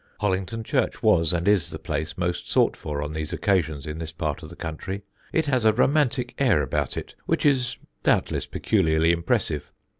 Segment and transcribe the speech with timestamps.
[0.19, 4.11] Hollington Church was and is the place most sought for on these occasions in this
[4.11, 9.11] part of the country; it has a romantic air about it which is doubtless peculiarly
[9.11, 9.69] impressive.